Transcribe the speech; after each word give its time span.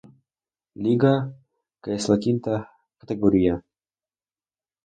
Liga, 0.85 1.11
que 1.83 1.93
es 1.99 2.09
la 2.13 2.17
quinta 2.25 2.57
categoría. 3.05 3.63